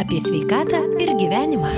apie 0.00 0.20
sveikatą 0.20 0.78
ir 1.02 1.10
gyvenimą. 1.20 1.70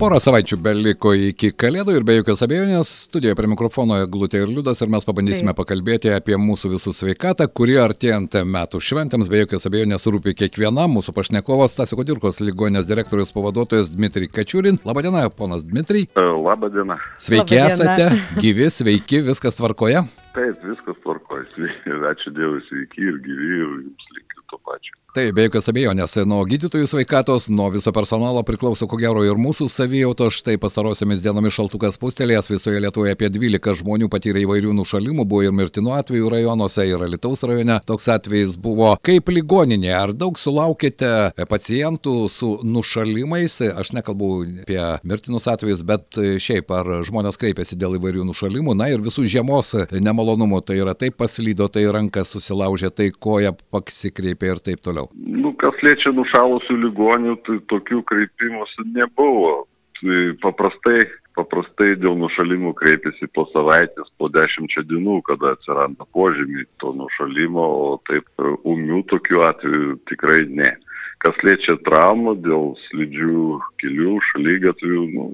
Porą 0.00 0.16
savaičių 0.22 0.56
beliko 0.64 1.12
iki 1.14 1.50
kalėdų 1.60 1.92
ir 1.98 2.04
be 2.08 2.14
jokios 2.16 2.40
abejonės 2.42 2.88
studijoje 3.04 3.36
prie 3.36 3.50
mikrofono 3.52 3.98
Glutė 4.10 4.40
ir 4.42 4.50
Liudas 4.50 4.80
ir 4.80 4.88
mes 4.90 5.04
pabandysime 5.06 5.52
Taip. 5.52 5.58
pakalbėti 5.60 6.10
apie 6.16 6.38
mūsų 6.40 6.72
visų 6.72 6.94
sveikatą, 6.96 7.46
kuri 7.52 7.76
artėjant 7.82 8.38
metų 8.56 8.80
šventėms 8.82 9.28
be 9.30 9.42
jokios 9.42 9.68
abejonės 9.68 10.08
rūpi 10.08 10.34
kiekvienam. 10.40 10.96
Mūsų 10.96 11.14
pašnekovas 11.18 11.76
Tasiko 11.76 12.06
Dirkos 12.08 12.40
ligonės 12.40 12.88
direktorius 12.88 13.34
pavaduotojas 13.36 13.92
Dmitrij 13.92 14.32
Kačiulin. 14.32 14.80
Labadiena, 14.88 15.28
ponas 15.36 15.62
Dmitrij. 15.68 16.08
E, 16.16 16.24
Labadiena. 16.48 16.96
Sveiki 17.20 17.60
Labadiena. 17.60 17.68
esate, 17.68 18.40
gyvi, 18.40 18.70
sveiki, 18.72 19.20
viskas 19.28 19.60
tvarkoje? 19.60 20.06
Taip, 20.32 20.64
viskas 20.64 20.98
tvarkoje. 21.04 21.70
Ačiū 22.14 22.34
Dievui, 22.34 22.64
sveiki 22.70 23.04
ir 23.12 23.20
gyvi 23.28 23.52
ir 23.60 23.68
jums 23.68 24.10
linkiu 24.16 24.48
to 24.48 24.64
pačio. 24.64 24.96
Tai 25.10 25.24
be 25.34 25.42
jokios 25.48 25.66
abejonės, 25.66 26.12
nuo 26.30 26.44
gydytojų 26.46 26.86
sveikatos, 26.86 27.48
nuo 27.50 27.64
viso 27.74 27.90
personalo 27.90 28.44
priklauso 28.46 28.86
ko 28.86 28.94
gero 29.00 29.24
ir 29.26 29.34
mūsų 29.42 29.66
savijauto. 29.66 30.28
Štai 30.30 30.52
pastarosiomis 30.62 31.18
dienomis 31.24 31.56
šaltukas 31.56 31.96
pustelės 31.98 32.46
visoje 32.46 32.78
Lietuvoje 32.78 33.16
apie 33.16 33.26
12 33.34 33.74
žmonių 33.80 34.06
patyrė 34.06 34.44
įvairių 34.44 34.70
nušalimų, 34.78 35.24
buvo 35.26 35.42
ir 35.42 35.56
mirtinų 35.58 35.96
atvejų 35.96 36.30
rajonuose, 36.30 36.84
ir 36.86 37.02
Alitaus 37.02 37.42
rajone. 37.42 37.80
Toks 37.90 38.06
atvejis 38.14 38.52
buvo 38.54 38.92
kaip 39.02 39.32
ligoninė. 39.34 39.90
Ar 39.98 40.12
daug 40.14 40.38
sulaukite 40.38 41.10
pacientų 41.50 42.14
su 42.30 42.52
nušalimais? 42.62 43.58
Aš 43.82 43.90
nekalbu 43.98 44.30
apie 44.62 44.78
mirtinus 45.02 45.50
atvejus, 45.50 45.82
bet 45.90 46.22
šiaip 46.38 46.70
ar 46.70 46.92
žmonės 47.10 47.40
kreipiasi 47.42 47.80
dėl 47.82 47.98
įvairių 47.98 48.28
nušalimų. 48.30 48.78
Na 48.78 48.92
ir 48.94 49.02
visų 49.02 49.26
žiemos 49.26 49.74
nemalonumų. 49.90 50.62
Tai 50.70 50.78
yra 50.84 50.94
taip 50.94 51.18
paslydo, 51.18 51.66
tai 51.66 51.88
ranką 51.98 52.22
susilaužė, 52.22 52.94
tai 52.94 53.10
koja 53.10 53.56
pasikreipė 53.74 54.54
ir 54.54 54.64
taip 54.70 54.86
toliau 54.86 54.99
toliau? 55.00 55.08
Nu, 55.14 55.52
kas 55.56 55.74
liečia 55.82 56.12
nušalusių 56.12 56.76
ligonių, 56.84 57.36
tai 57.46 57.58
tokių 57.68 58.02
kreipimųsi 58.04 58.86
nebuvo. 58.94 59.66
Tai 60.00 60.20
paprastai, 60.40 61.00
paprastai 61.36 61.94
dėl 62.00 62.16
nušalimų 62.16 62.72
kreipiasi 62.74 63.28
po 63.34 63.46
savaitės, 63.52 64.08
po 64.16 64.28
dešimčia 64.32 64.82
dienų, 64.88 65.20
kada 65.28 65.52
atsiranda 65.54 66.06
požymiai 66.16 66.64
to 66.80 66.92
nušalimo, 66.96 67.60
o 67.60 68.00
taip 68.08 68.24
umių 68.64 69.02
tokių 69.12 69.44
atvejų 69.44 69.98
tikrai 70.08 70.46
ne. 70.48 70.72
Kas 71.20 71.36
liečia 71.44 71.76
traumų 71.84 72.36
dėl 72.40 72.70
slidžių 72.88 73.60
kelių, 73.80 74.14
šalygatvių, 74.30 75.00
nu, 75.14 75.26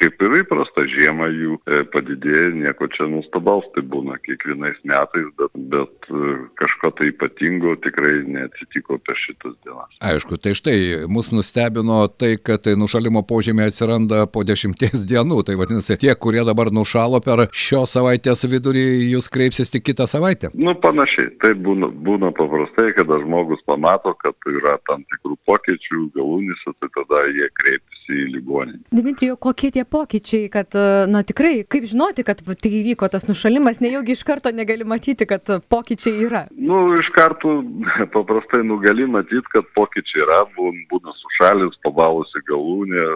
kaip 0.00 0.20
ir 0.24 0.36
įprasta, 0.40 0.84
žiemą 0.88 1.28
jų 1.32 1.56
e, 1.64 1.80
padidėja, 1.92 2.50
nieko 2.56 2.88
čia 2.92 3.06
nustabaus, 3.10 3.64
tai 3.74 3.84
būna 3.88 4.18
kiekvienais 4.24 4.78
metais, 4.88 5.28
bet, 5.40 5.56
bet 5.72 6.10
e, 6.12 6.34
kažko 6.60 6.92
tai 6.98 7.10
ypatingo 7.12 7.76
tikrai 7.84 8.20
neatsitiko 8.28 8.98
per 9.04 9.18
šitas 9.20 9.56
dienas. 9.64 9.96
Aišku, 10.04 10.36
tai 10.40 10.54
štai 10.58 10.76
mus 11.12 11.32
nustebino 11.32 12.02
tai, 12.12 12.34
kad 12.36 12.64
tai 12.66 12.76
nušalimo 12.80 13.24
požymiai 13.28 13.72
atsiranda 13.72 14.26
po 14.30 14.44
dešimties 14.46 15.06
dienų, 15.08 15.42
tai 15.48 15.56
vadinasi, 15.60 15.98
tie, 16.00 16.12
kurie 16.16 16.44
dabar 16.48 16.72
nušalo 16.74 17.22
per 17.24 17.46
šios 17.52 17.96
savaitės 17.96 18.44
vidurį, 18.48 18.86
jūs 19.14 19.30
kreipsis 19.32 19.72
tik 19.72 19.88
kitą 19.88 20.08
savaitę? 20.10 20.52
Nu, 20.54 20.76
panašiai, 20.84 21.32
tai 21.42 21.54
būna, 21.56 21.90
būna 22.06 22.32
paprastai, 22.36 22.90
kada 22.96 23.20
žmogus 23.24 23.64
pamato, 23.68 24.14
kad 24.20 24.36
yra 24.50 24.76
tam 24.88 25.04
tikrų 25.08 25.29
tikrų 25.30 25.36
pokyčių 25.46 26.10
galūnėse, 26.14 26.72
tai 26.80 26.88
tada 26.94 27.22
jie 27.30 27.48
kreipiasi 27.54 28.12
į 28.14 28.26
ligoninę. 28.34 28.82
Dimitrijo, 28.90 29.36
kokie 29.36 29.70
tie 29.70 29.84
pokyčiai, 29.84 30.50
kad, 30.50 30.74
e, 30.74 31.06
na 31.06 31.22
tikrai, 31.22 31.64
kaip 31.64 31.84
žinoti, 31.84 32.24
kad 32.24 32.42
tai 32.42 32.70
įvyko 32.70 33.08
tas 33.08 33.28
nušalimas, 33.28 33.80
nejaugi 33.80 34.12
iš 34.12 34.24
karto 34.24 34.50
negali 34.50 34.84
matyti, 34.84 35.26
kad 35.26 35.44
pokyčiai 35.68 36.26
yra? 36.26 36.46
Nu, 36.56 36.96
iš 36.98 37.10
karto 37.14 37.62
paprastai 38.14 38.64
nugali 38.64 39.06
matyti, 39.06 39.46
kad 39.52 39.64
pokyčiai 39.74 40.24
yra, 40.24 40.44
būna 40.56 41.14
sušalis, 41.22 41.78
pavalusi 41.84 42.42
galūnė, 42.48 43.06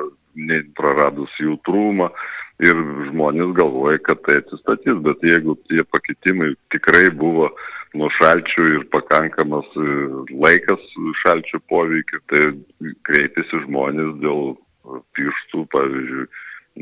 praradus 0.74 1.30
jautrumą 1.38 2.08
ir 2.62 2.74
žmonės 3.10 3.54
galvoja, 3.54 3.98
kad 4.02 4.18
tai 4.26 4.40
atsistatys, 4.40 4.98
bet 5.02 5.22
jeigu 5.22 5.54
tie 5.68 5.84
pakitimai 5.86 6.54
tikrai 6.74 7.10
buvo 7.10 7.52
nuo 7.98 8.10
šalčių 8.18 8.66
ir 8.76 8.86
pakankamas 8.94 9.68
e, 9.78 9.88
laikas 10.34 10.84
šalčių 11.22 11.60
poveikiu, 11.70 12.20
tai 12.32 12.42
kreipiasi 13.08 13.62
žmonės 13.66 14.16
dėl 14.22 14.54
pirštų, 15.16 15.64
pavyzdžiui, 15.74 16.26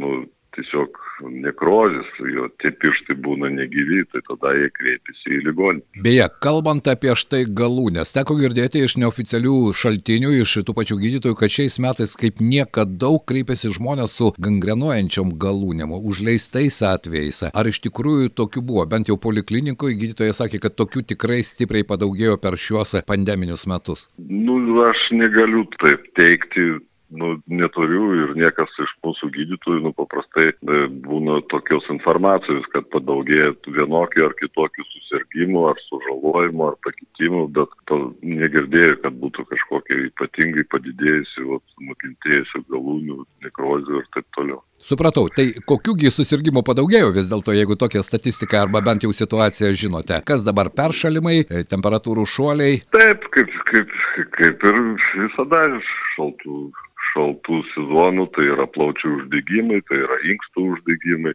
nu, 0.03 0.13
tiesiog 0.57 1.02
nekrozis, 1.21 2.09
jo 2.35 2.49
tie 2.63 2.73
pirštai 2.83 3.17
būna 3.23 3.51
negyvi, 3.53 4.03
tai 4.13 4.23
tada 4.27 4.55
jie 4.57 4.71
kreipiasi 4.75 5.37
į 5.37 5.41
ligonį. 5.49 5.83
Beje, 6.05 6.29
kalbant 6.45 6.89
apie 6.91 7.15
štai 7.19 7.45
galūnės, 7.47 8.15
teko 8.17 8.37
girdėti 8.41 8.83
iš 8.87 8.97
neoficialių 9.03 9.57
šaltinių, 9.77 10.33
iš 10.43 10.59
tų 10.67 10.77
pačių 10.79 10.99
gydytojų, 11.03 11.39
kad 11.39 11.55
šiais 11.57 11.79
metais 11.83 12.17
kaip 12.19 12.43
niekada 12.43 13.03
daug 13.03 13.23
kreipiasi 13.27 13.73
žmonės 13.77 14.15
su 14.19 14.33
gangrenuojančiom 14.43 15.35
galūnėm, 15.43 15.95
užleistais 15.99 16.81
atvejais. 16.87 17.45
Ar 17.51 17.69
iš 17.69 17.83
tikrųjų 17.87 18.33
tokių 18.39 18.65
buvo? 18.69 18.87
Bent 18.87 19.11
jau 19.11 19.19
poliklinikoje 19.21 19.99
gydytojai 20.01 20.37
sakė, 20.37 20.63
kad 20.63 20.77
tokių 20.79 21.05
tikrai 21.15 21.43
stipriai 21.47 21.87
padaugėjo 21.89 22.39
per 22.43 22.59
šiuos 22.61 22.97
pandeminius 23.09 23.67
metus. 23.71 24.07
Nu, 24.19 24.59
aš 24.87 25.09
negaliu 25.17 25.65
taip 25.81 26.05
teikti 26.19 26.73
nu, 27.13 27.33
neturiu 27.47 28.07
ir 28.17 28.33
niekas 28.39 28.73
iš 28.83 28.93
mūsų 29.05 29.29
gydytojų, 29.37 29.83
nu, 29.87 29.93
paprastai 29.97 30.49
e, 30.53 30.81
būna 31.05 31.41
tokios 31.53 31.87
informacijos, 31.93 32.67
kad 32.73 32.89
padaugėja 32.95 33.53
vienokių 33.69 34.27
ar 34.29 34.35
kitokių 34.41 34.87
susirgymų, 34.89 35.67
ar 35.73 35.81
sužalojimų, 35.87 36.67
ar 36.71 36.79
pakitimų, 36.87 37.47
bet 37.59 37.79
to 37.91 38.01
negirdėjau, 38.25 38.99
kad 39.05 39.17
būtų 39.23 39.47
kažkokia 39.53 40.01
ypatingai 40.09 40.67
padidėjusi, 40.73 41.47
nukentėjusių 41.89 42.65
galūnių, 42.73 43.23
nekrozių 43.47 44.03
ir 44.03 44.13
taip 44.17 44.29
toliau. 44.37 44.63
Supratau, 44.83 45.29
tai 45.31 45.53
kokiųgi 45.63 46.11
susirgymų 46.11 46.65
padaugėjo 46.67 47.13
vis 47.15 47.29
dėlto, 47.31 47.55
jeigu 47.55 47.77
tokią 47.79 48.03
statistiką 48.03 48.65
arba 48.65 48.81
bent 48.83 49.05
jau 49.07 49.13
situaciją 49.15 49.71
žinote? 49.79 50.19
Kas 50.27 50.43
dabar 50.43 50.73
peršalimai, 50.75 51.45
e, 51.45 51.63
temperatūrų 51.71 52.27
šuoliai? 52.27 52.81
Taip, 52.97 53.29
kaip, 53.37 53.53
kaip, 53.71 53.93
kaip 54.35 54.67
ir 54.67 54.81
visada 55.21 55.69
šaltų 56.17 56.65
šaltų 57.13 57.61
sezonų, 57.73 58.27
tai 58.37 58.47
yra 58.51 58.67
plaučių 58.75 59.13
uždegimai, 59.19 59.81
tai 59.89 60.01
yra 60.03 60.19
inkstų 60.33 60.67
uždegimai, 60.75 61.35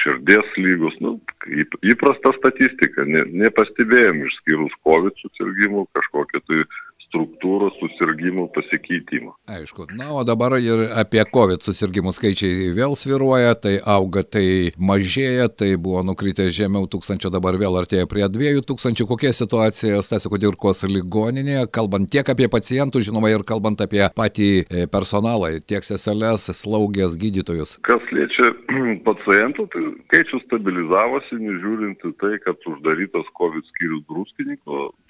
širdies 0.00 0.52
lygos, 0.58 0.96
nu, 1.04 1.16
įprasta 1.92 2.32
statistika, 2.38 3.06
ne, 3.08 3.24
nepastebėjom 3.44 4.24
išskyrus 4.28 4.76
COVID 4.86 5.24
susirgymų 5.24 5.86
kažkokią 5.96 6.42
tai 6.48 6.62
struktūros 7.10 7.74
susirgymų 7.80 8.46
pasikeitimo. 8.54 9.34
Aišku, 9.50 9.88
na, 9.98 10.12
o 10.14 10.22
dabar 10.26 10.54
ir 10.62 10.86
apie 10.94 11.22
COVID 11.26 11.64
susirgymų 11.66 12.14
skaičiai 12.14 12.70
vėl 12.76 12.94
sviruoja, 12.98 13.56
tai 13.58 13.76
auga, 13.82 14.22
tai 14.22 14.70
mažėja, 14.78 15.50
tai 15.50 15.74
buvo 15.74 16.04
nukritę 16.06 16.48
žemiau 16.54 16.86
tūkstančio, 16.90 17.32
dabar 17.34 17.58
vėl 17.60 17.80
artėja 17.82 18.08
prie 18.10 18.26
dviejų 18.30 18.64
tūkstančių. 18.70 19.08
Kokia 19.10 19.34
situacija 19.36 20.02
Stasio 20.06 20.30
Dirkos 20.40 20.84
ligoninėje, 20.86 21.66
kalbant 21.74 22.10
tiek 22.12 22.26
apie 22.30 22.48
pacientų, 22.50 23.02
žinoma, 23.10 23.32
ir 23.34 23.44
kalbant 23.46 23.82
apie 23.82 24.06
patį 24.14 24.50
e, 24.62 24.86
personalą, 24.90 25.52
tiek 25.66 25.84
seselės, 25.86 26.46
slaugės, 26.62 27.18
gydytojus? 27.20 27.76
Kas 27.86 28.04
liečia 28.14 28.52
pacientų, 29.08 29.66
tai 29.74 29.84
skaičius 30.06 30.46
stabilizavosi, 30.46 31.40
nežiūrint 31.42 32.06
į 32.06 32.14
tai, 32.22 32.36
kad 32.46 32.70
uždarytas 32.70 33.26
COVID 33.40 33.66
skyrius 33.74 34.06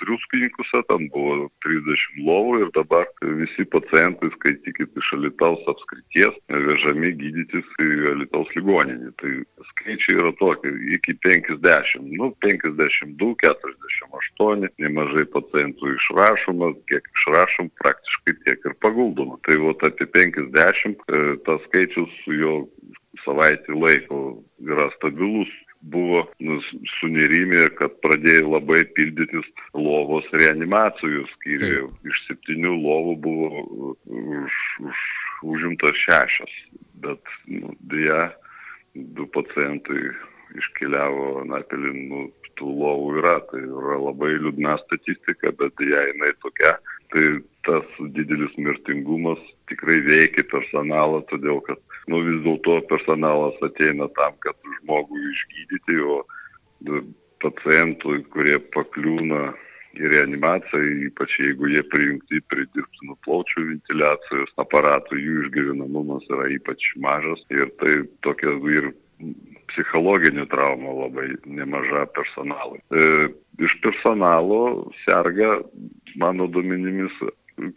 druskininkose, 0.00 0.82
ten 0.88 1.08
buvo 1.12 1.50
30 1.66 1.89
30 1.90 2.24
lovų 2.26 2.56
ir 2.64 2.70
dabar 2.74 3.06
visi 3.40 3.64
pacientai, 3.70 4.30
skaitykit 4.36 4.96
iš 4.98 5.10
Alitaus 5.16 5.62
apskrities, 5.70 6.36
vežami 6.48 7.12
gydytis 7.18 7.66
į 7.82 7.88
Alitaus 8.12 8.50
ligoninį. 8.56 9.12
Tai 9.20 9.32
skaičiai 9.72 10.18
yra 10.18 10.32
tokie, 10.40 10.72
iki 10.96 11.16
50, 11.24 12.10
nu 12.18 12.30
52, 12.44 13.30
48, 13.42 14.68
nemažai 14.82 15.26
pacientų 15.34 15.94
išrašoma, 15.96 16.72
kiek 16.90 17.10
išrašom, 17.16 17.72
praktiškai 17.82 18.36
tiek 18.44 18.70
ir 18.70 18.76
paguldoma. 18.84 19.40
Tai 19.46 19.58
vat 19.66 19.86
apie 19.90 20.06
50 20.14 21.06
e, 21.10 21.24
tas 21.46 21.64
skaičius 21.68 22.14
jo 22.30 22.60
savaitį 23.24 23.76
laiko 23.76 24.20
yra 24.64 24.88
stabilus 24.98 25.50
buvo 25.80 26.26
sunerimę, 27.00 27.66
kad 27.78 27.96
pradėjo 28.04 28.54
labai 28.54 28.82
pildytis 28.96 29.48
lovos 29.74 30.28
reanimacijų 30.36 31.26
skyriai. 31.34 31.86
Iš 32.08 32.24
septynių 32.28 32.74
lovų 32.76 33.16
buvo 33.24 33.64
už, 34.06 34.58
už, 34.88 35.04
užimtas 35.54 35.98
šešios, 36.04 36.52
bet 37.04 37.34
nu, 37.48 37.74
dėja 37.92 38.30
du 38.94 39.26
pacientai 39.34 40.10
iškeliavo 40.58 41.44
Napelin, 41.48 42.06
nu, 42.10 42.24
tų 42.58 42.72
lovų 42.82 43.12
yra, 43.20 43.36
tai 43.50 43.62
yra 43.64 43.98
labai 44.02 44.34
liūdna 44.36 44.76
statistika, 44.84 45.52
bet 45.56 45.76
dėja 45.80 46.02
jinai 46.10 46.32
tokia. 46.44 46.74
Tai 47.10 47.22
tas 47.66 47.86
didelis 48.14 48.52
mirtingumas 48.58 49.40
tikrai 49.70 49.98
veikia 50.06 50.44
personalą, 50.50 51.24
todėl 51.32 51.58
kad 51.66 51.80
nu, 52.10 52.20
vis 52.26 52.42
dėlto 52.44 52.80
personalas 52.90 53.56
ateina 53.66 54.06
tam, 54.18 54.36
kad 54.44 54.54
žmogų 54.80 55.18
išgydyti, 55.32 55.98
o 56.06 56.20
pacientui, 57.60 58.22
kurie 58.32 58.58
pakliūna 58.74 59.50
į 59.98 60.10
reanimaciją, 60.12 60.80
ypač 61.08 61.34
jeigu 61.40 61.70
jie 61.72 61.82
prijungti 61.90 62.40
prie 62.48 62.66
dirbtinų 62.76 63.16
plaučių 63.26 63.66
ventiliacijos 63.72 64.52
aparatų, 64.62 65.18
jų 65.18 65.44
išgyvenamumas 65.44 66.26
yra 66.30 66.46
ypač 66.54 66.92
mažas 67.02 67.42
ir 67.50 67.72
tai 67.82 67.96
tokia 68.22 68.54
ir 68.70 68.92
psichologinių 69.70 70.46
traumų 70.50 70.94
labai 71.02 71.26
nemaža 71.44 72.06
personalui. 72.16 72.80
E, 72.94 73.28
iš 73.60 73.76
personalo 73.84 74.88
serga, 75.04 75.58
mano 76.22 76.48
duomenimis, 76.50 77.12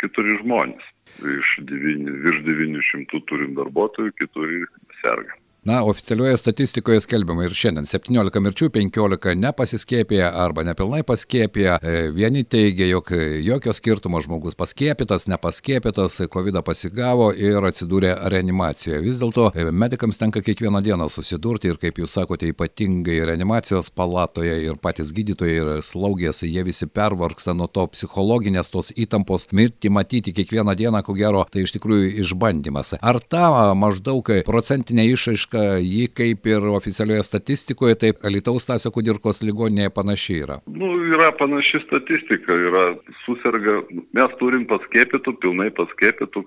keturi 0.02 0.38
žmonės. 0.42 0.86
Iš 1.20 1.58
9, 1.70 2.14
virš 2.24 2.40
900 2.48 3.26
turim 3.30 3.58
darbuotojų, 3.58 4.14
keturi 4.22 4.64
serga. 5.02 5.36
Na, 5.66 5.84
oficialioje 5.84 6.38
statistikoje 6.38 7.02
skelbiama 7.02 7.46
ir 7.48 7.54
šiandien 7.56 7.86
17 7.88 8.40
mirčių, 8.44 8.68
15 8.76 9.38
nepasiskėpė 9.40 10.18
arba 10.28 10.66
nepilnai 10.68 11.06
paskėpė. 11.08 11.64
E, 11.78 12.02
vieni 12.12 12.42
teigia, 12.44 12.90
jog 12.90 13.08
jokio 13.46 13.72
skirtumo 13.72 14.20
žmogus 14.20 14.58
paskėpytas, 14.60 15.24
nepaskėpytas, 15.32 16.18
COVID 16.34 16.60
pasigavo 16.68 17.30
ir 17.32 17.64
atsidūrė 17.64 18.12
reanimacijoje. 18.34 19.00
Vis 19.06 19.22
dėlto 19.22 19.54
e, 19.56 19.70
medikams 19.72 20.20
tenka 20.20 20.42
kiekvieną 20.44 20.82
dieną 20.84 21.08
susidurti 21.08 21.72
ir, 21.72 21.80
kaip 21.80 22.04
jūs 22.04 22.18
sakote, 22.20 22.52
ypatingai 22.52 23.22
reanimacijos 23.32 23.88
palatoje 23.96 24.60
ir 24.66 24.76
patys 24.84 25.16
gydytojai 25.16 25.56
ir 25.62 25.72
slaugės, 25.80 26.44
jie 26.44 26.68
visi 26.68 26.90
pervarksta 26.92 27.56
nuo 27.56 27.70
to 27.72 27.88
psichologinės 27.96 28.74
tos 28.76 28.92
įtampos. 28.92 29.48
Mirti 29.56 29.88
matyti 29.88 30.36
kiekvieną 30.36 30.76
dieną, 30.76 31.06
ko 31.08 31.16
gero, 31.16 31.48
tai 31.48 31.64
iš 31.64 31.78
tikrųjų 31.80 32.12
išbandymas. 32.28 32.98
Ar 33.00 33.24
ta 33.24 33.72
maždaug 33.80 34.36
procentinė 34.44 35.08
išaiška 35.16 35.53
visiška, 35.54 35.78
ji 35.82 36.08
kaip 36.08 36.46
ir 36.46 36.64
oficialioje 36.68 37.24
statistikoje, 37.24 37.96
taip 37.96 38.26
Alitaus 38.26 38.64
Stasio 38.64 38.92
Kudirkos 38.92 39.42
ligoninėje 39.42 39.90
panašiai 39.90 40.44
yra. 40.44 40.60
Nu, 40.68 40.94
yra 41.14 41.32
panaši 41.32 41.80
statistika, 41.86 42.54
yra 42.54 42.96
susirga, 43.26 43.84
mes 44.14 44.32
turim 44.40 44.66
paskėpytų, 44.66 45.38
pilnai 45.42 45.72
paskėpytų, 45.72 46.44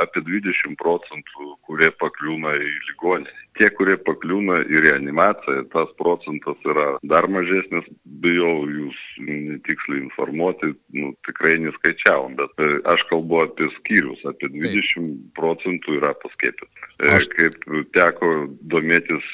apie 0.00 0.22
20 0.24 0.76
procentų, 0.80 1.54
kurie 1.66 1.90
pakliūna 2.00 2.54
į 2.56 2.70
ligoninę. 2.88 3.38
Tie, 3.58 3.68
kurie 3.76 3.98
pakliūna 4.00 4.62
į 4.72 4.80
reanimaciją, 4.86 5.66
tas 5.74 5.90
procentas 5.98 6.56
yra 6.64 6.86
dar 7.04 7.28
mažesnis, 7.28 7.84
bijau 8.24 8.64
jūs 8.64 9.00
netiksliai 9.26 10.00
informuoti, 10.06 10.72
nu, 10.96 11.12
tikrai 11.28 11.58
neskaičiavom, 11.66 12.38
bet 12.40 12.64
e, 12.64 12.70
aš 12.88 13.04
kalbu 13.10 13.42
apie 13.44 13.68
skyrius, 13.76 14.22
apie 14.28 14.48
20 14.54 15.34
procentų 15.36 15.98
yra 16.00 16.14
paskėpyti. 16.24 16.70
E, 17.02 17.12
aš... 17.18 17.28
Kaip 17.32 17.56
teko 17.96 18.30
domėtis 18.72 19.24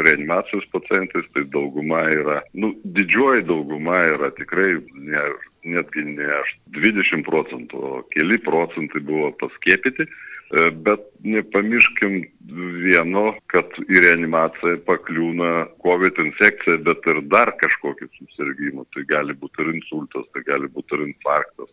reanimacijos 0.00 0.64
pacientais, 0.72 1.28
tai 1.34 1.44
dauguma 1.52 2.02
yra, 2.12 2.40
nu, 2.56 2.72
didžioji 2.96 3.44
dauguma 3.48 4.00
yra 4.14 4.32
tikrai 4.36 4.78
ne, 4.94 5.22
netgi 5.74 6.04
ne 6.08 6.40
20 6.76 7.24
procentų, 7.26 7.82
o 7.82 8.00
keli 8.14 8.38
procentai 8.44 9.02
buvo 9.04 9.30
paskėpyti, 9.40 10.06
e, 10.08 10.70
bet 10.86 11.04
nepamirškim 11.24 12.18
vieno, 12.84 13.26
kad 13.52 13.76
į 13.84 14.02
reanimaciją 14.06 14.80
pakliūna 14.88 15.52
COVID 15.84 16.22
infekcija, 16.24 16.80
bet 16.88 17.06
ir 17.12 17.22
dar 17.32 17.52
kažkokį 17.60 18.10
susirgymą. 18.16 18.86
Tai 18.94 19.04
gali 19.10 19.36
būti 19.36 19.64
ir 19.64 19.74
insultas, 19.76 20.26
tai 20.34 20.44
gali 20.48 20.70
būti 20.72 20.98
ir 20.98 21.06
infarktas. 21.10 21.70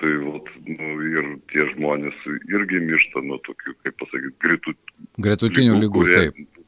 Tai 0.00 0.12
vat, 0.24 0.46
nu, 0.64 0.94
ir 1.12 1.26
tie 1.52 1.66
žmonės 1.74 2.16
irgi 2.48 2.78
miršta 2.86 3.20
nuo 3.26 3.36
tokių, 3.44 3.74
kaip 3.84 3.98
pasakyti, 4.00 4.76
gretutinių 5.20 5.74
lygų. 5.74 5.82
lygų 5.82 5.98
kurie, 5.98 6.22
taip 6.30 6.59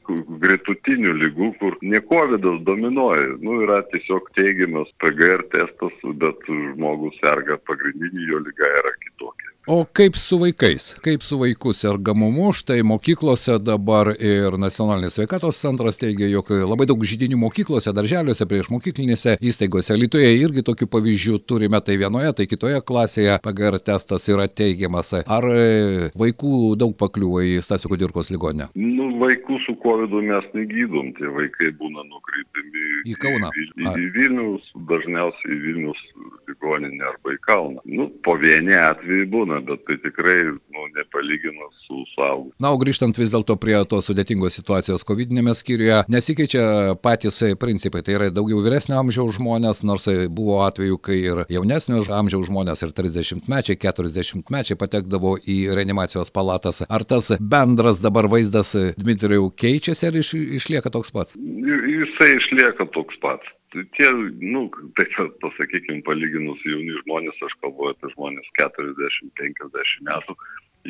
gretutinių 0.43 1.15
lygų, 1.23 1.53
kur 1.61 1.79
ne 1.83 2.03
COVID 2.11 2.49
dominuoja. 2.67 3.39
Nu, 3.45 3.61
yra 3.67 3.83
tiesiog 3.95 4.33
teigiamas 4.39 4.93
PGR 5.03 5.47
testas, 5.55 5.97
bet 6.25 6.45
žmogus 6.49 7.19
serga 7.23 7.61
pagrindinį 7.69 8.31
jo 8.33 8.45
lyga 8.47 8.71
yra 8.83 8.95
kitokia. 8.99 9.53
O 9.67 9.85
kaip 9.85 10.17
su 10.19 10.41
vaikais? 10.43 10.89
Kaip 11.05 11.23
su 11.23 11.37
vaikų 11.39 11.71
sergamumu? 11.79 12.49
Štai 12.51 12.81
mokyklose 12.83 13.61
dabar 13.63 14.09
ir 14.19 14.57
Nacionalinis 14.59 15.15
sveikatos 15.15 15.61
centras 15.63 16.01
teigia, 16.01 16.27
jog 16.33 16.49
labai 16.67 16.89
daug 16.91 16.99
žydinių 17.07 17.39
mokyklose, 17.45 17.93
darželiuose, 17.95 18.43
prieš 18.51 18.73
mokyklinėse 18.75 19.37
įstaigose. 19.39 19.95
Lietuvoje 19.95 20.33
irgi 20.41 20.65
tokių 20.67 20.89
pavyzdžių 20.91 21.39
turime, 21.47 21.79
tai 21.79 21.95
vienoje, 22.01 22.33
tai 22.41 22.49
kitoje 22.51 22.81
klasėje 22.83 23.39
PGR 23.45 23.79
testas 23.79 24.27
yra 24.33 24.49
teigiamas. 24.51 25.13
Ar 25.23 25.47
e, 25.47 26.11
vaikų 26.19 26.75
daug 26.83 26.97
pakliuvo 26.99 27.45
į 27.47 27.61
Stasio 27.63 27.93
Kudirkos 27.93 28.35
ligonę? 28.35 28.73
Nu, 28.75 29.02
vaikų 29.23 29.59
su 29.67 29.75
COVID 29.83 30.15
mes 30.23 30.47
negydom, 30.57 31.13
tie 31.19 31.31
vaikai 31.33 31.73
būna 31.79 32.05
nukreipiami 32.09 32.87
į 33.13 33.17
Kauną. 33.23 33.51
Į, 33.53 33.65
į, 33.83 33.93
į 34.03 34.09
Vilnius, 34.17 34.69
dažniausiai 34.89 35.55
į 35.57 35.61
Vilnius 35.67 36.03
ligoninę 36.49 37.07
arba 37.11 37.35
į 37.35 37.41
Kauną. 37.47 37.83
Nu, 37.89 38.09
po 38.25 38.37
vieni 38.41 38.77
atvejai 38.79 39.27
būna 39.33 39.61
bet 39.67 39.85
tai 39.89 39.99
tikrai 40.03 40.39
nu, 40.53 40.87
nepalyginus 40.97 41.83
su 41.87 42.03
suaugusiu. 42.15 42.55
Na, 42.63 42.73
o 42.73 42.81
grįžtant 42.81 43.19
vis 43.19 43.33
dėlto 43.33 43.57
prie 43.61 43.77
tos 43.89 44.09
sudėtingos 44.11 44.57
situacijos 44.59 45.07
COVID-19 45.09 45.59
skyriuje, 45.59 46.03
nesikeičia 46.13 46.65
patys 47.03 47.43
principai. 47.61 48.05
Tai 48.07 48.17
yra 48.19 48.31
daugiau 48.35 48.63
vyresnio 48.65 48.99
amžiaus 49.01 49.37
žmonės, 49.39 49.83
nors 49.87 50.09
buvo 50.33 50.61
atveju, 50.67 50.99
kai 51.03 51.19
ir 51.23 51.45
jaunesnio 51.53 52.03
amžiaus 52.13 52.49
žmonės, 52.51 52.85
ir 52.85 52.95
30-mečiai, 52.97 53.79
40-mečiai 53.83 54.79
patekdavo 54.79 55.37
į 55.43 55.59
reanimacijos 55.77 56.33
palatas. 56.35 56.83
Ar 56.89 57.07
tas 57.09 57.33
bendras 57.41 58.03
dabar 58.03 58.29
vaizdas 58.31 58.75
Dmitrijau 58.99 59.51
keičiasi 59.63 60.09
ar 60.09 60.21
iš, 60.21 60.35
išlieka 60.61 60.93
toks 60.93 61.13
pats? 61.15 61.39
Jisai 61.39 62.37
išlieka 62.37 62.89
toks 62.95 63.19
pats 63.23 63.51
tie, 63.73 64.09
nu, 64.41 64.71
tai 64.97 65.07
pasakykime, 65.41 66.03
palyginus 66.07 66.61
jauni 66.67 66.97
žmonės, 67.03 67.39
aš 67.47 67.55
kalbu 67.63 67.93
apie 67.93 68.11
žmonės 68.13 68.51
40-50 68.59 70.05
metų, 70.09 70.37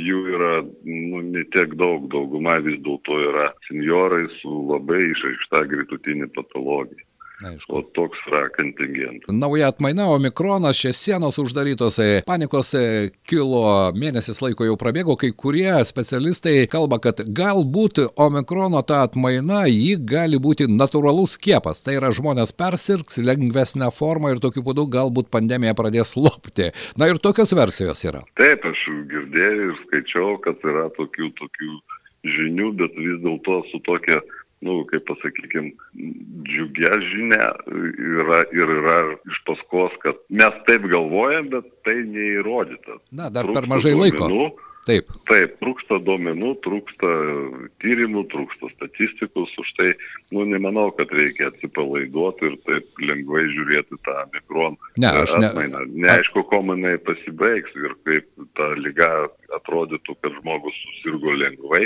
jų 0.02 0.20
yra 0.34 0.52
nu, 0.64 1.22
ne 1.28 1.44
tiek 1.54 1.76
daug, 1.78 2.08
dauguma 2.12 2.58
vis 2.64 2.80
dėlto 2.82 3.20
yra 3.28 3.50
seniorai 3.68 4.24
su 4.40 4.62
labai 4.72 5.02
išaišta 5.12 5.64
gretutinė 5.72 6.30
patologija. 6.36 7.06
Aišku. 7.42 7.74
O 7.74 7.82
toks 7.96 8.20
yra 8.30 8.46
kontingentas. 8.54 9.30
Nauja 9.34 9.68
atmaina, 9.72 10.06
omikronas, 10.12 10.78
čia 10.78 10.92
sienos 10.96 11.38
uždarytos, 11.42 11.98
e, 12.02 12.22
panikos 12.26 12.72
e, 12.78 12.84
kilo 13.28 13.64
mėnesis 13.98 14.42
laiko 14.44 14.66
jau 14.68 14.76
prabėgo, 14.80 15.16
kai 15.20 15.32
kurie 15.36 15.72
specialistai 15.88 16.66
kalba, 16.72 17.00
kad 17.02 17.22
galbūt 17.26 18.02
omikrono 18.20 18.82
ta 18.86 19.02
atmaina, 19.06 19.64
ji 19.70 19.96
gali 19.96 20.40
būti 20.42 20.68
natūralus 20.70 21.36
skiepas. 21.38 21.82
Tai 21.82 21.96
yra 21.98 22.12
žmonės 22.14 22.54
persirgs 22.56 23.20
lengvesnę 23.22 23.90
formą 23.94 24.34
ir 24.34 24.42
tokiu 24.42 24.64
būdu 24.66 24.86
galbūt 24.92 25.32
pandemija 25.32 25.74
pradės 25.78 26.14
lopti. 26.18 26.70
Na 26.98 27.10
ir 27.10 27.20
tokios 27.22 27.54
versijos 27.56 28.04
yra. 28.06 28.22
Taip, 28.38 28.66
aš 28.68 28.86
girdėjau 29.10 29.70
ir 29.70 29.74
skaičiau, 29.86 30.36
kad 30.44 30.62
yra 30.66 30.88
tokių, 30.98 31.32
tokių 31.40 31.72
žinių, 32.36 32.70
bet 32.78 32.94
vis 32.98 33.18
dėlto 33.24 33.62
su 33.70 33.80
tokia 33.86 34.20
nu, 34.62 34.80
kaip 34.90 35.06
pasakykim, 35.08 35.72
džiugia 36.48 36.98
žinia 37.10 37.52
yra 38.22 38.42
ir 38.54 38.74
yra 38.78 38.98
iš 39.30 39.40
paskos, 39.48 39.94
kad 40.04 40.20
mes 40.30 40.60
taip 40.68 40.86
galvojam, 40.92 41.50
bet 41.54 41.70
tai 41.86 42.00
neįrodyta. 42.08 43.00
Na, 43.10 43.30
dar 43.30 43.48
trūksta 43.48 43.58
per 43.60 43.72
mažai 43.74 43.96
laiko. 43.98 44.28
Duomenų, 44.28 44.70
Taip. 44.82 45.12
Taip, 45.30 45.52
trūksta 45.62 46.00
duomenų, 46.02 46.56
trūksta 46.64 47.10
tyrimų, 47.84 48.24
trūksta 48.32 48.70
statistikos, 48.72 49.52
už 49.62 49.68
tai, 49.78 49.92
nu, 50.34 50.42
nemanau, 50.50 50.88
kad 50.96 51.12
reikia 51.14 51.52
atsipalaiduoti 51.52 52.48
ir 52.48 52.56
taip 52.66 53.04
lengvai 53.06 53.44
žiūrėti 53.52 54.00
tą 54.02 54.16
mikron. 54.34 54.74
Ne, 54.98 55.12
aš 55.22 55.36
ne. 55.38 55.52
Atmainą. 55.52 55.84
Neaišku, 55.86 56.42
kuo 56.50 56.64
manai 56.66 56.96
pasibaigs 57.06 57.78
ir 57.78 57.94
kaip 58.08 58.26
ta 58.58 58.72
lyga 58.80 59.12
atrodytų, 59.60 60.18
kad 60.18 60.34
žmogus 60.40 60.82
susirgo 60.82 61.36
lengvai, 61.38 61.84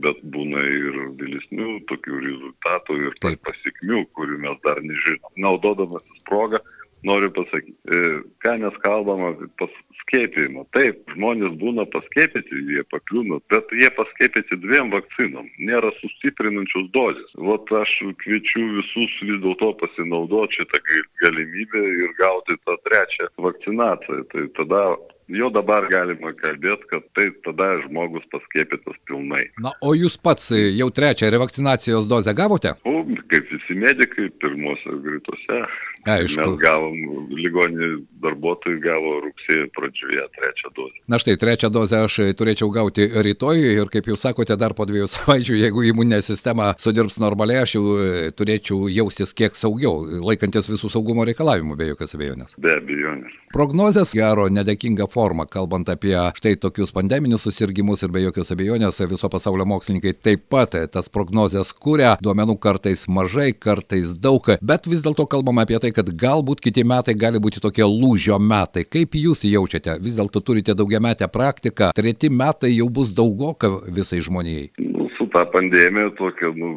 bet 0.00 0.20
būna 0.34 0.62
ir 0.64 1.00
vėlesnių 1.20 1.80
tokių 1.90 2.20
rezultatų 2.26 2.98
ir 3.06 3.18
Taip. 3.24 3.42
pasiekmių, 3.48 4.04
kurių 4.16 4.38
mes 4.46 4.62
dar 4.66 4.80
nežinom. 4.84 5.32
Naudodamasis 5.36 6.24
progą, 6.28 6.62
noriu 7.04 7.30
pasakyti, 7.34 7.74
e, 7.90 8.00
ką 8.44 8.56
mes 8.62 8.76
kalbam 8.84 9.24
apie 9.32 9.48
paskėpimą. 9.60 10.64
Taip, 10.76 11.02
žmonės 11.14 11.56
būna 11.60 11.86
paskėpyti, 11.90 12.62
jie 12.70 12.84
pakliūna, 12.94 13.40
bet 13.52 13.72
jie 13.74 13.90
paskėpyti 13.96 14.60
dviem 14.62 14.92
vakcinom, 14.94 15.48
nėra 15.58 15.90
sustiprinančios 16.00 16.90
dozės. 16.96 17.32
Vat 17.50 17.72
aš 17.82 17.98
kviečiu 18.22 18.68
visus 18.78 19.16
vis 19.26 19.40
dėlto 19.42 19.72
pasinaudoti 19.82 20.62
šitą 20.62 20.82
galimybę 21.24 21.82
ir 22.04 22.14
gauti 22.20 22.58
tą 22.66 22.78
trečią 22.86 23.32
vakcinaciją. 23.48 24.22
Tai 24.32 24.46
tada 24.58 24.84
jau 25.30 25.50
dabar 25.54 25.86
galima 25.90 26.32
kalbėti, 26.38 26.88
kad 26.90 27.06
tai 27.16 27.28
tada 27.46 27.68
žmogus 27.84 28.24
paskėpytas 28.32 28.98
pilnai. 29.08 29.46
Na, 29.62 29.74
o 29.82 29.94
jūs 29.98 30.18
pats 30.18 30.50
jau 30.52 30.88
trečią 30.94 31.30
revakcinacijos 31.34 32.08
dozę 32.10 32.34
gavote? 32.36 32.74
O, 32.88 33.02
kaip 33.32 33.50
visi 33.52 33.78
medikai, 33.78 34.30
pirmosios 34.42 35.00
greituose. 35.04 35.62
Aišku. 36.02 36.42
Mes 36.42 36.58
gavom, 36.58 36.96
ligoninė 37.30 37.88
darbuotojai 38.22 38.80
gavo 38.82 39.12
rugsėjo 39.22 39.68
pradžioje 39.76 40.24
trečią 40.34 40.70
dozę. 40.74 41.02
Na 41.10 41.18
štai, 41.22 41.36
trečią 41.38 41.70
dozę 41.70 42.00
aš 42.06 42.16
turėčiau 42.38 42.70
gauti 42.74 43.06
rytoj 43.06 43.62
ir 43.76 43.90
kaip 43.92 44.08
jūs 44.10 44.24
sakote, 44.26 44.56
dar 44.58 44.74
po 44.78 44.86
dviejų 44.88 45.06
savaičių, 45.14 45.58
jeigu 45.60 45.84
imuninė 45.92 46.18
sistema 46.26 46.72
sudirbs 46.82 47.20
normaliai, 47.22 47.62
aš 47.62 47.76
jau 47.76 47.84
e, 47.94 48.32
turėčiau 48.34 48.90
jaustis 48.90 49.34
kiek 49.36 49.54
saugiau, 49.58 50.02
laikantis 50.26 50.70
visų 50.70 50.90
saugumo 50.90 51.26
reikalavimų, 51.28 51.78
be 51.78 51.92
jokios 51.92 52.16
abejonės. 52.18 52.58
Be 52.62 52.74
abejonės. 52.80 53.38
Prognozės 53.54 54.14
gero 54.16 54.48
nedėkinga 54.50 55.06
forma, 55.12 55.46
kalbant 55.46 55.90
apie 55.92 56.16
štai 56.38 56.56
tokius 56.58 56.90
pandeminius 56.96 57.46
susirgymus 57.46 58.02
ir 58.02 58.10
be 58.14 58.24
jokios 58.24 58.50
abejonės 58.54 59.02
viso 59.10 59.30
pasaulio 59.30 59.66
mokslininkai 59.68 60.14
taip 60.18 60.46
pat 60.50 60.74
tas 60.90 61.10
prognozes 61.12 61.74
kūrė, 61.76 62.16
duomenų 62.24 62.56
kartais 62.62 63.04
mažai, 63.12 63.50
kartais 63.52 64.14
daug, 64.18 64.48
bet 64.64 64.88
vis 64.88 65.04
dėlto 65.04 65.28
kalbame 65.30 65.66
apie 65.66 65.78
tai, 65.82 65.91
kad 65.96 66.08
galbūt 66.22 66.62
kiti 66.64 66.84
metai 66.84 67.14
gali 67.18 67.40
būti 67.42 67.62
tokie 67.62 67.84
lūžio 67.86 68.38
metai. 68.40 68.84
Kaip 68.84 69.16
jūs 69.18 69.44
jaučiate? 69.48 69.98
Vis 70.02 70.16
dėlto 70.18 70.42
turite 70.44 70.76
daugiametę 70.78 71.28
praktiką, 71.32 71.92
treti 71.96 72.30
metai 72.32 72.74
jau 72.74 72.88
bus 72.90 73.12
daugoka 73.14 73.70
visai 73.88 74.22
žmonijai. 74.24 74.70
Nu, 74.82 75.08
su 75.16 75.28
tą 75.32 75.44
pandemija 75.52 76.12
tokia, 76.18 76.52
nu, 76.56 76.74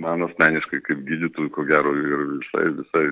man 0.00 0.26
asmeniškai 0.28 0.82
kaip 0.86 1.02
gydytojui, 1.08 1.52
ko 1.54 1.66
gero, 1.68 1.94
ir 1.96 2.26
visai, 2.36 2.68
visai 2.80 3.06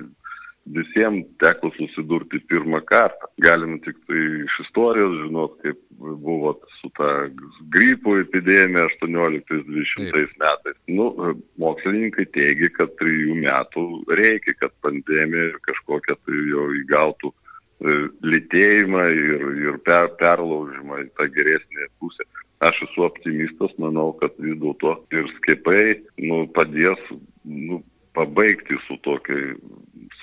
visiems 0.65 1.25
teko 1.39 1.69
susidurti 1.77 2.39
pirmą 2.49 2.81
kartą. 2.89 3.29
Galim 3.45 3.77
tik 3.85 3.97
tai 4.07 4.21
iš 4.45 4.57
istorijos 4.65 5.15
žinot, 5.21 5.57
kaip 5.61 5.79
buvo 5.99 6.55
su 6.79 6.89
ta 6.97 7.09
gripo 7.75 8.17
epidemija 8.19 8.87
18-20 8.95 10.35
metais. 10.41 10.77
Nu, 10.87 11.09
mokslininkai 11.61 12.25
teigia, 12.33 12.71
kad 12.77 12.93
trijų 13.01 13.37
metų 13.43 13.85
reikia, 14.19 14.57
kad 14.63 14.73
pandemija 14.85 15.53
kažkokią 15.69 16.17
tai 16.25 16.41
jau 16.49 16.67
įgautų 16.81 17.31
e, 17.31 17.97
litėjimą 18.33 19.05
ir, 19.13 19.47
ir 19.67 19.81
per, 19.85 20.09
perlaužimą 20.21 21.05
į 21.05 21.09
tą 21.19 21.29
geresnę 21.37 21.89
pusę. 21.99 22.25
Aš 22.65 22.85
esu 22.87 23.03
optimistas, 23.05 23.73
manau, 23.77 24.13
kad 24.17 24.33
vis 24.41 24.55
dėlto 24.61 24.95
ir 25.13 25.27
skiepai 25.37 25.99
nu, 26.23 26.45
padės 26.55 27.01
nu, 27.43 27.83
pabaigti 28.15 28.79
su 28.87 28.95
tokiai 29.03 29.57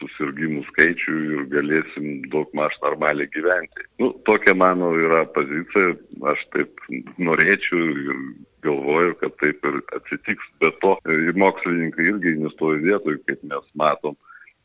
susirgymų 0.03 0.65
skaičių 0.71 1.19
ir 1.37 1.45
galėsim 1.53 2.09
daug 2.35 2.51
maž 2.59 2.75
normaliai 2.85 3.31
gyventi. 3.35 3.87
Nu, 4.03 4.13
tokia 4.29 4.55
mano 4.59 4.93
yra 4.99 5.25
pozicija, 5.37 5.95
aš 6.33 6.43
taip 6.55 6.83
norėčiau 7.23 7.87
ir 7.93 8.19
galvoju, 8.67 9.15
kad 9.23 9.39
taip 9.43 9.65
ir 9.69 9.81
atsitiks. 9.97 10.51
Be 10.63 10.71
to, 10.83 10.97
ir 11.11 11.39
mokslininkai 11.39 12.11
irgi 12.13 12.37
nestovi 12.43 12.85
vietoj, 12.87 13.19
kaip 13.29 13.43
mes 13.55 13.73
matom. 13.79 14.19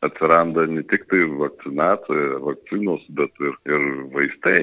Atsiranda 0.06 0.68
ne 0.70 0.84
tik 0.86 1.08
tai 1.10 1.24
vakcinacija, 1.40 2.38
vakcinos, 2.44 3.02
bet 3.18 3.42
ir, 3.42 3.56
ir 3.66 3.88
vaistai 4.14 4.60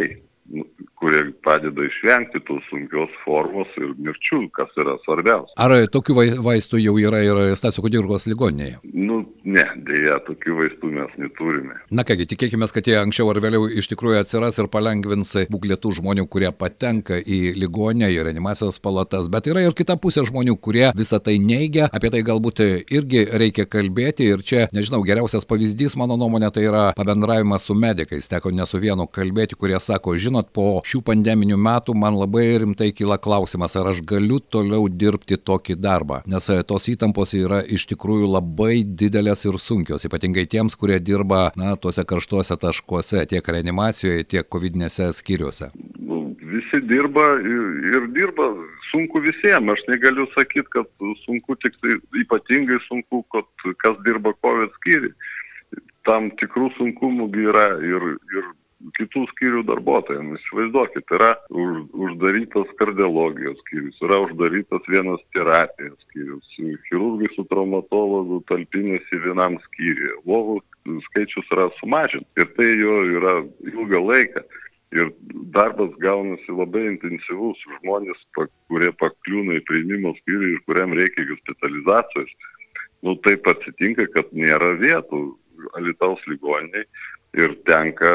nu, 0.54 0.64
kurie 1.00 1.22
padeda 1.44 1.86
išvengti 1.86 2.42
tų 2.48 2.60
sunkios 2.70 3.14
formos 3.24 3.72
ir 3.82 3.94
mirčių, 4.00 4.46
kas 4.56 4.72
yra 4.80 4.96
svarbiausia. 5.04 5.56
Ar 5.60 5.76
tokių 5.92 6.16
vaistų 6.46 6.82
jau 6.84 6.96
yra 7.02 7.24
ir 7.26 7.42
Stasio 7.60 7.84
Kudirkos 7.86 8.28
ligoninėje? 8.30 8.80
Nu, 8.94 9.24
ne, 9.56 9.66
dėja, 9.88 10.20
tokių 10.26 10.56
vaistų 10.60 10.92
mes 10.96 11.16
neturime. 11.22 11.78
Na 11.94 12.06
kągi, 12.08 12.28
tikėkime, 12.32 12.68
kad 12.76 12.88
jie 12.90 12.98
anksčiau 13.00 13.30
ar 13.32 13.40
vėliau 13.44 13.68
iš 13.70 13.90
tikrųjų 13.92 14.22
atsiras 14.24 14.60
ir 14.60 14.70
palengvins 14.72 15.34
būklę 15.52 15.78
tų 15.82 15.94
žmonių, 16.00 16.26
kurie 16.32 16.52
patenka 16.56 17.18
į 17.20 17.56
ligoninę, 17.60 18.10
į 18.14 18.26
reanimacijos 18.28 18.80
palatas, 18.84 19.30
bet 19.32 19.48
yra 19.52 19.64
ir 19.66 19.76
kita 19.78 19.98
pusė 20.02 20.26
žmonių, 20.28 20.58
kurie 20.62 20.90
visą 20.98 21.22
tai 21.24 21.38
neigia, 21.42 21.88
apie 21.92 22.12
tai 22.14 22.24
galbūt 22.26 22.64
irgi 22.66 23.26
reikia 23.32 23.68
kalbėti 23.70 24.30
ir 24.34 24.44
čia, 24.46 24.66
nežinau, 24.76 25.02
geriausias 25.08 25.48
pavyzdys, 25.48 25.98
mano 26.00 26.18
nuomonė, 26.20 26.52
tai 26.56 26.66
yra 26.68 26.86
pabendravimas 26.98 27.68
su 27.68 27.78
medikais, 27.78 28.30
teko 28.32 28.52
ne 28.56 28.68
su 28.68 28.82
vienu 28.82 29.08
kalbėti, 29.08 29.58
kurie 29.60 29.80
sako, 29.82 30.18
žinot, 30.20 30.52
po 30.56 30.82
šių 30.86 31.04
pandeminių 31.06 31.60
metų 31.62 31.96
man 31.98 32.18
labai 32.20 32.48
rimtai 32.64 32.92
kyla 32.96 33.20
klausimas, 33.22 33.76
ar 33.80 33.92
aš 33.94 34.04
galiu 34.08 34.40
toliau 34.40 34.90
dirbti 34.90 35.38
tokį 35.38 35.78
darbą, 35.80 36.22
nes 36.30 36.50
tos 36.68 36.90
įtampos 36.92 37.36
yra 37.38 37.62
iš 37.64 37.88
tikrųjų 37.92 38.30
labai 38.36 38.84
didelės 38.84 39.45
ir 39.48 39.58
sunkios, 39.62 40.06
ypatingai 40.08 40.46
tiems, 40.50 40.76
kurie 40.80 40.98
dirba, 41.00 41.50
na, 41.60 41.76
tuose 41.80 42.06
karštuose 42.08 42.58
taškuose, 42.62 43.26
tiek 43.32 43.48
reanimacijoje, 43.56 44.26
tiek 44.36 44.50
COVID-19 44.52 45.16
skyriuose. 45.20 45.72
Nu, 46.00 46.22
visi 46.42 46.82
dirba 46.90 47.28
ir, 47.42 47.64
ir 47.94 48.10
dirba 48.16 48.50
sunku 48.92 49.22
visiems. 49.24 49.76
Aš 49.76 49.86
negaliu 49.92 50.28
sakyti, 50.34 50.68
kad 50.78 50.90
sunku 51.24 51.58
tik 51.64 51.78
tai 51.82 51.98
ypatingai 52.22 52.82
sunku, 52.88 53.24
kad 53.34 53.48
kas 53.84 53.98
dirba 54.08 54.36
COVID 54.46 54.76
skyriui. 54.80 55.16
Tam 56.06 56.30
tikrų 56.40 56.70
sunkumų 56.78 57.32
yra 57.48 57.70
ir, 57.82 58.04
ir 58.38 58.52
kitų 58.98 59.26
skyrių 59.32 59.64
darbuotojams. 59.70 60.42
Įsivaizduokit, 60.42 61.14
yra 61.18 61.32
už, 61.50 61.86
uždarytas 62.08 62.72
kardiologijos 62.80 63.58
skyrius, 63.64 64.02
yra 64.06 64.22
uždarytas 64.26 64.90
vienas 64.92 65.24
terapijos 65.36 65.98
skyrius, 66.08 66.58
chirurgai 66.90 67.32
su 67.36 67.46
traumatologu 67.52 68.42
talpinėsi 68.52 69.22
vienam 69.26 69.58
skyriui, 69.68 70.14
lovų 70.30 70.60
skaičius 71.10 71.50
yra 71.56 71.70
sumažintas 71.80 72.44
ir 72.44 72.52
tai 72.58 72.70
jo 72.82 73.00
yra 73.18 73.40
ilgą 73.72 74.04
laiką. 74.06 74.46
Ir 74.96 75.10
darbas 75.52 75.92
gaunasi 76.00 76.54
labai 76.56 76.86
intensyvus, 76.88 77.60
žmonės, 77.82 78.20
kurie 78.70 78.92
pakliūna 79.02 79.58
į 79.58 79.64
priimimo 79.68 80.14
skyrių 80.22 80.52
ir 80.54 80.62
kuriam 80.70 80.94
reikia 80.96 81.26
hospitalizacijos. 81.32 82.30
Nu, 83.04 83.18
taip 83.26 83.50
atsitinka, 83.50 84.06
kad 84.14 84.32
nėra 84.32 84.72
vietų 84.80 85.26
Alitaus 85.76 86.22
ligoniniai 86.30 86.86
ir 87.36 87.56
tenka 87.68 88.12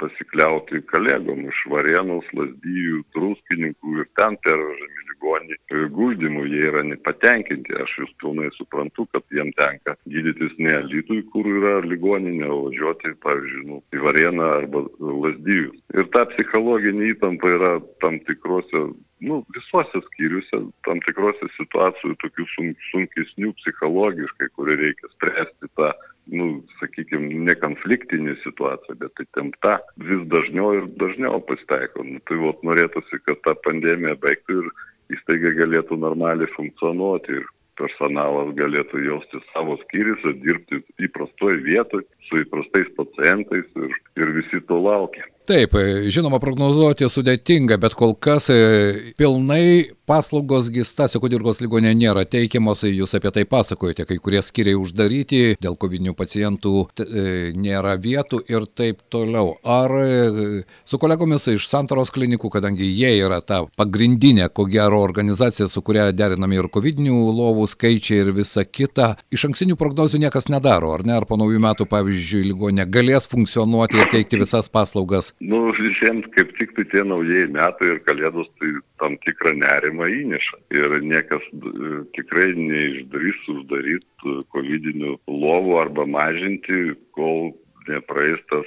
pasikliauti 0.00 0.82
kolegom 0.92 1.46
iš 1.48 1.64
Varėnos, 1.72 2.28
Lasdyjų, 2.36 3.02
Truskininkų 3.16 3.94
ir 4.02 4.08
ten 4.18 4.36
pervežami 4.44 5.06
ligonį 5.08 5.88
guldymų, 5.96 6.44
jie 6.52 6.62
yra 6.70 6.84
nepatenkinti. 6.86 7.76
Aš 7.82 7.96
jūs 8.02 8.12
pilnai 8.22 8.50
suprantu, 8.56 9.08
kad 9.14 9.24
jiem 9.34 9.50
tenka 9.58 9.96
gydytis 10.06 10.54
ne 10.58 10.78
Lytui, 10.86 11.22
kur 11.32 11.48
yra 11.48 11.78
ligoninė, 11.86 12.46
o 12.48 12.62
važiuoti, 12.68 13.16
pavyzdžiui, 13.24 13.66
nu, 13.72 13.82
į 13.94 14.04
Varėną 14.04 14.52
arba 14.60 14.84
Lasdyjus. 15.00 15.76
Ir 15.96 16.08
ta 16.14 16.26
psichologinė 16.34 17.12
įtampa 17.14 17.54
yra 17.56 17.74
tam 18.04 18.20
tikrose 18.28 18.88
nu, 19.20 19.40
visuose 19.54 20.00
skyriuose, 20.04 20.60
tam 20.86 21.00
tikrose 21.06 21.48
situacijų, 21.56 22.14
tokių 22.22 22.46
sun, 22.52 22.68
sunkesnių 22.92 23.50
psichologiškai, 23.62 24.52
kurie 24.54 24.78
reikia 24.78 25.10
spręsti 25.16 25.70
tą 25.78 25.90
nu, 26.32 26.48
sakykime, 26.80 27.30
nekonfliktinė 27.48 28.36
situacija, 28.42 28.96
bet 29.00 29.22
įtempta 29.24 29.78
vis 30.08 30.24
dažniau 30.32 30.74
ir 30.76 30.88
dažniau 31.00 31.40
pasitaiko. 31.48 32.04
Nu, 32.06 32.22
tai 32.28 32.40
vot 32.42 32.64
norėtųsi, 32.66 33.20
kad 33.26 33.40
ta 33.46 33.54
pandemija 33.66 34.16
baigtų 34.22 34.62
ir 34.62 34.72
įstaiga 35.16 35.54
galėtų 35.56 35.98
normaliai 36.00 36.50
funkcionuoti 36.56 37.40
ir 37.40 37.48
personalas 37.78 38.52
galėtų 38.58 39.04
jausti 39.06 39.40
savo 39.52 39.78
skyriuose, 39.84 40.34
dirbti 40.42 40.82
įprastoje 41.06 41.62
vietoje, 41.64 42.06
su 42.28 42.42
įprastais 42.42 42.90
pacientais 42.98 43.66
ir, 43.78 43.98
ir 44.18 44.32
visi 44.40 44.60
to 44.68 44.80
laukia. 44.82 45.24
Taip, 45.48 45.72
žinoma, 46.12 46.36
prognozuoti 46.42 47.06
sudėtinga, 47.08 47.78
bet 47.80 47.94
kol 47.96 48.12
kas 48.20 48.50
e, 48.52 49.14
pilnai 49.16 49.94
paslaugos 50.08 50.66
Stasio 50.84 51.20
Kudirkos 51.20 51.62
ligonė 51.62 51.94
nėra 51.96 52.26
teikiamos, 52.28 52.82
jūs 52.84 53.14
apie 53.16 53.30
tai 53.32 53.44
pasakojate, 53.48 54.04
kai 54.08 54.18
kurie 54.20 54.42
skiriai 54.44 54.76
uždaryti, 54.76 55.56
dėl 55.60 55.78
kovinių 55.80 56.12
pacientų 56.16 56.72
e, 56.84 57.24
nėra 57.56 57.94
vietų 57.96 58.42
ir 58.48 58.66
taip 58.76 59.00
toliau. 59.12 59.54
Ar 59.64 59.94
e, 60.02 60.60
su 60.88 61.00
kolegomis 61.00 61.48
iš 61.54 61.64
Santaros 61.68 62.12
klinikų, 62.12 62.52
kadangi 62.52 62.84
jie 62.84 63.14
yra 63.16 63.40
ta 63.40 63.62
pagrindinė, 63.80 64.50
ko 64.52 64.68
gero, 64.68 65.00
organizacija, 65.04 65.68
su 65.68 65.80
kuria 65.84 66.10
derinami 66.12 66.60
ir 66.60 66.68
kovinių 66.72 67.16
lovų 67.40 67.64
skaičiai 67.72 68.20
ir 68.26 68.34
visa 68.36 68.66
kita, 68.68 69.14
iš 69.32 69.48
ankstinių 69.48 69.80
prognozių 69.80 70.20
niekas 70.26 70.52
nedaro, 70.52 70.92
ar 70.96 71.08
ne? 71.08 71.16
Ar 71.16 71.28
po 71.28 71.40
naujų 71.40 71.64
metų, 71.64 71.88
pavyzdžiui, 71.88 72.44
ligonė 72.52 72.88
galės 72.88 73.28
funkcionuoti 73.32 74.00
ir 74.00 74.12
teikti 74.12 74.44
visas 74.44 74.68
paslaugas? 74.72 75.32
Nu, 75.40 75.58
visiems 75.70 76.26
kaip 76.34 76.50
tik 76.58 76.72
tai 76.74 76.84
tie 76.90 77.04
naujieji 77.06 77.52
metai 77.54 77.92
ir 77.92 78.00
kalėdos 78.06 78.48
tai 78.58 78.72
tam 78.98 79.14
tikrą 79.22 79.52
nerimą 79.60 80.08
įneša. 80.10 80.58
Ir 80.74 80.96
niekas 81.06 81.44
e, 81.54 82.00
tikrai 82.16 82.48
neišdrys 82.58 83.44
uždaryti 83.54 84.34
kovidinių 84.54 85.14
lovų 85.30 85.78
arba 85.84 86.08
mažinti, 86.10 86.96
kol 87.14 87.52
nepraeis 87.86 88.42
tas, 88.50 88.66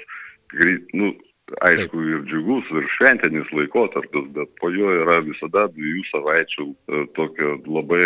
nu, 0.96 1.12
aišku, 1.60 1.98
Taip. 1.98 2.12
ir 2.14 2.22
džiugus, 2.30 2.70
ir 2.80 2.90
šventinis 2.96 3.50
laikotarpis, 3.56 4.28
bet 4.36 4.52
po 4.62 4.70
jo 4.74 4.92
yra 5.02 5.20
visada 5.26 5.68
dviejų 5.72 6.04
savaičių 6.10 6.68
e, 6.68 7.02
tokia 7.18 7.56
labai 7.66 8.04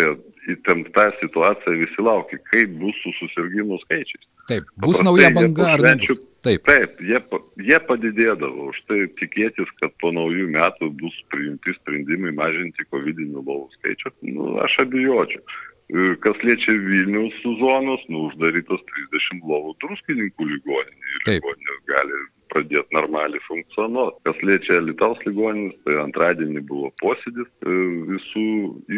įtempta 0.52 1.08
situacija, 1.20 1.74
visi 1.82 2.06
laukia, 2.06 2.38
kaip 2.52 2.74
bus 2.80 2.96
su 3.02 3.12
susirgymų 3.20 3.78
skaičiais. 3.84 4.24
Taip, 4.50 4.66
bus 4.78 5.00
Paprastai 5.00 5.06
nauja 5.08 5.30
banga 5.36 5.70
ar 5.74 5.84
ne? 5.86 5.94
Taip, 6.46 6.62
Taip 6.68 7.00
jie, 7.02 7.18
jie 7.66 7.78
padidėdavo, 7.88 8.68
už 8.70 8.82
tai 8.86 9.00
tikėtis, 9.18 9.70
kad 9.80 9.94
po 10.02 10.12
naujų 10.14 10.50
metų 10.54 10.92
bus 11.00 11.16
priimti 11.34 11.74
sprendimai 11.80 12.34
mažinti 12.36 12.86
COVID 12.92 13.24
lovų 13.34 13.64
skaičių, 13.78 14.14
nu, 14.30 14.52
aš 14.62 14.78
abejočiau. 14.84 15.42
E, 15.86 16.14
kas 16.22 16.38
liečia 16.42 16.74
Vilniaus 16.82 17.34
zonos, 17.60 18.02
nu, 18.10 18.28
uždarytos 18.30 18.82
30 18.92 19.42
lovų 19.46 19.74
druskininkų 19.82 20.48
ligoninė. 20.52 21.12
Ligoninės 21.26 21.82
gali 21.90 22.22
pradėti 22.52 22.96
normaliai 22.96 23.42
funkcionuoti. 23.46 24.20
Kas 24.28 24.42
liečia 24.48 24.80
Lietuvos 24.84 25.22
ligoninės, 25.26 25.76
tai 25.86 25.98
antradienį 26.02 26.62
buvo 26.70 26.92
posėdis 27.02 27.48
e, 27.66 27.76
visų 28.12 28.46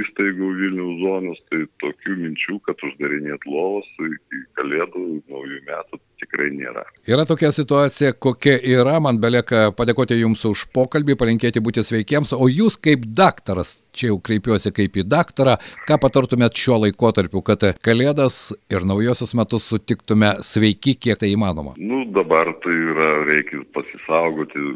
įstaigų 0.02 0.50
Vilniaus 0.60 1.00
zonos, 1.04 1.42
tai 1.50 1.64
tokių 1.84 2.18
minčių, 2.24 2.58
kad 2.68 2.84
uždarinėti 2.90 3.54
lovos 3.54 3.88
iki 4.10 4.44
kalėdų, 4.60 5.06
naujų 5.32 5.62
metų 5.70 6.02
tikrai 6.20 6.50
nėra. 6.54 6.84
Yra 7.08 7.24
tokia 7.28 7.50
situacija, 7.54 8.14
kokia 8.18 8.56
yra, 8.58 8.98
man 9.02 9.20
belieka 9.22 9.68
padėkoti 9.76 10.18
Jums 10.18 10.44
už 10.48 10.66
pokalbį, 10.74 11.16
palinkėti 11.20 11.62
būti 11.64 11.84
sveikiems, 11.86 12.34
o 12.36 12.48
Jūs 12.50 12.78
kaip 12.82 13.06
daktaras, 13.18 13.76
čia 13.96 14.10
jau 14.12 14.18
kreipiuosi 14.24 14.72
kaip 14.74 14.98
į 14.98 15.06
daktarą, 15.08 15.56
ką 15.88 15.98
patartumėt 16.02 16.58
šiuo 16.58 16.82
laikotarpiu, 16.86 17.42
kad 17.46 17.64
Kalėdas 17.84 18.52
ir 18.72 18.86
naujosius 18.88 19.34
metus 19.38 19.68
sutiktume 19.70 20.34
sveiki, 20.44 20.96
kiek 20.98 21.20
tai 21.20 21.32
įmanoma? 21.34 21.74
Nu, 21.78 22.04
dabar 22.14 22.50
tai 22.64 22.74
yra, 22.74 23.10
reikia 23.28 23.62
pasisaugoti 23.76 24.68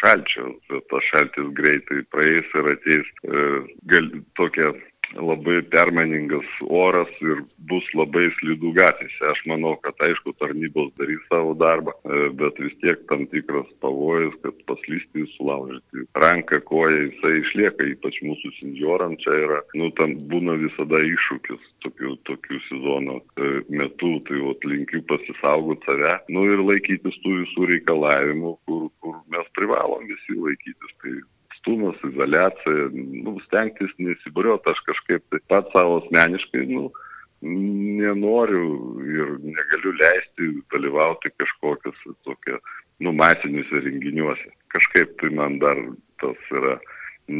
šalčio, 0.00 0.48
tas 0.90 1.10
šaltis 1.10 1.52
greitai 1.56 2.02
praeis 2.12 2.48
ir 2.58 2.72
ateis 2.74 3.12
e, 3.26 3.44
gal, 3.90 4.08
tokia 4.38 4.72
labai 5.16 5.60
permainingas 5.62 6.48
oras 6.68 7.10
ir 7.20 7.42
bus 7.70 7.86
labai 7.96 8.28
slidų 8.38 8.72
gatvėse. 8.76 9.22
Aš 9.32 9.42
manau, 9.50 9.74
kad 9.84 9.98
aišku, 10.04 10.34
tarnybos 10.40 10.92
darys 11.00 11.22
savo 11.28 11.54
darbą, 11.58 11.94
e, 12.04 12.30
bet 12.38 12.58
vis 12.62 12.74
tiek 12.82 13.02
tam 13.10 13.26
tikras 13.32 13.68
pavojus, 13.84 14.34
kad 14.44 14.56
paslysti, 14.70 15.26
sulaužyti 15.36 16.06
ranką, 16.18 16.62
koją, 16.68 17.08
jisai 17.08 17.34
išlieka, 17.42 17.88
ypač 17.94 18.20
mūsų 18.26 18.52
senjoram 18.60 19.16
čia 19.22 19.36
yra, 19.44 19.60
nu, 19.78 19.90
tam 19.98 20.16
būna 20.32 20.56
visada 20.62 21.02
iššūkis 21.06 21.68
tokių, 21.84 22.16
tokių 22.28 22.62
sezono 22.68 23.20
e, 23.20 23.52
metu, 23.72 24.14
tai 24.28 24.40
o 24.40 24.56
linkiu 24.64 25.02
pasisaugoti 25.10 25.82
save, 25.86 26.16
nu 26.32 26.44
ir 26.46 26.62
laikytis 26.62 27.18
tų 27.24 27.42
visų 27.42 27.68
reikalavimų, 27.72 28.56
kur, 28.68 28.88
kur 29.02 29.18
mes 29.32 29.48
privalom 29.58 30.06
visi 30.10 30.38
laikytis. 30.38 30.96
Tai 31.02 31.14
atstumas, 31.62 31.96
izolacija, 32.04 32.90
nu, 33.24 33.38
stengtis 33.46 33.90
nesiburiuoti, 33.98 34.70
aš 34.70 34.80
kažkaip 34.86 35.22
tai 35.30 35.38
pat 35.48 35.66
savo 35.72 36.00
asmeniškai, 36.02 36.66
nu, 36.66 36.90
nenoriu 37.42 38.98
ir 39.02 39.38
negaliu 39.42 39.92
leisti 39.98 40.62
dalyvauti 40.72 41.30
kažkokius 41.38 41.96
tokie, 42.24 42.58
nu, 43.00 43.12
masiniuose 43.12 43.80
renginiuose. 43.84 44.50
Kažkaip 44.68 45.18
tai 45.20 45.30
man 45.30 45.58
dar 45.58 45.76
tas 46.20 46.38
yra 46.50 46.78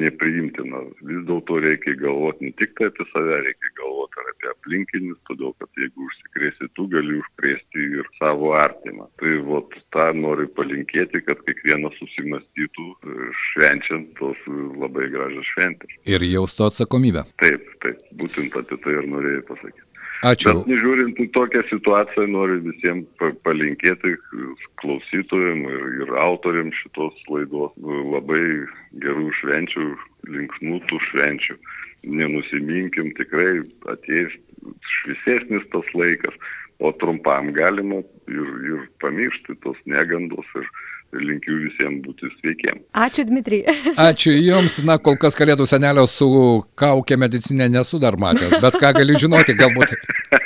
nepriimtina. 0.00 0.82
Vis 1.08 1.22
dėlto 1.28 1.58
reikia 1.62 1.94
galvoti 2.00 2.48
ne 2.48 2.54
tik 2.60 2.74
tai 2.78 2.88
apie 2.90 3.06
save, 3.10 3.38
reikia 3.46 3.72
galvoti 3.80 4.22
ir 4.22 4.30
apie 4.32 4.50
aplinkinius, 4.52 5.20
todėl 5.30 5.54
kad 5.60 5.82
jeigu 5.82 6.08
užsikrėsi, 6.08 6.70
tu 6.78 6.88
gali 6.92 7.18
užkrėsti 7.20 7.86
ir 8.00 8.10
savo 8.18 8.52
artimą. 8.58 9.08
Tai 9.22 9.36
vot 9.48 9.78
tą 9.94 10.08
noriu 10.18 10.48
palinkėti, 10.56 11.22
kad 11.28 11.44
kiekvienas 11.46 11.96
susimastytų 12.00 12.88
švenčiant 13.46 14.12
tos 14.20 14.42
labai 14.82 15.08
gražios 15.12 15.48
šventės. 15.54 15.96
Ir 16.08 16.26
jaustų 16.26 16.70
atsakomybę. 16.70 17.26
Taip, 17.42 17.72
taip, 17.84 18.04
būtent 18.18 18.58
apie 18.62 18.80
tai 18.84 18.98
ir 19.00 19.08
norėjau 19.12 19.48
pasakyti. 19.52 19.91
Ačiū. 20.22 20.52
Bet 20.54 20.68
nežiūrint 20.70 21.18
į 21.18 21.26
tokią 21.34 21.64
situaciją, 21.66 22.28
noriu 22.30 22.60
visiems 22.62 23.08
palinkėti 23.42 24.14
klausytojams 24.78 25.66
ir, 25.66 25.88
ir 26.04 26.12
autoriams 26.22 26.78
šitos 26.78 27.18
laidos 27.26 27.74
labai 27.82 28.44
gerų 29.02 29.32
švenčių, 29.40 29.88
linksmų 30.30 30.78
tų 30.86 31.00
švenčių. 31.08 31.58
Nenusiminkim, 32.06 33.10
tikrai 33.18 33.64
ateis 33.90 34.38
šviesesnis 35.00 35.66
tas 35.74 35.90
laikas, 35.98 36.38
o 36.82 36.94
trumpam 37.02 37.50
galima 37.54 37.98
ir, 38.30 38.54
ir 38.70 38.86
pamiršti 39.02 39.58
tos 39.66 39.78
negandos 39.90 40.46
ir, 40.58 40.70
linkiu 41.20 41.58
visiems 41.60 42.00
būti 42.06 42.30
sveikiem. 42.38 42.80
Ačiū, 42.96 43.24
Dmitrijai. 43.28 43.74
Ačiū 44.08 44.32
Jums. 44.36 44.78
Na, 44.86 44.98
kol 45.02 45.18
kas 45.20 45.36
kalėdų 45.38 45.66
senelio 45.68 46.06
su 46.10 46.28
kaukė 46.78 47.18
medicinė 47.20 47.68
nesu 47.72 48.00
dar 48.02 48.16
matęs, 48.20 48.58
bet 48.62 48.78
ką 48.80 48.94
galiu 48.96 49.18
žinoti, 49.20 49.56
galbūt 49.58 49.92